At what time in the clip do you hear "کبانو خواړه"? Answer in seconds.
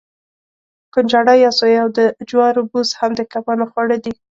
3.33-3.97